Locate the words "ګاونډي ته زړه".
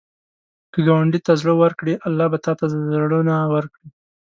0.87-1.53